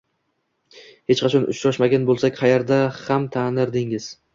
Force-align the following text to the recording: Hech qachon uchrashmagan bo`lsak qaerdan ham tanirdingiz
Hech 1.11 1.21
qachon 1.27 1.45
uchrashmagan 1.55 2.11
bo`lsak 2.11 2.41
qaerdan 2.43 2.87
ham 3.05 3.33
tanirdingiz 3.41 4.15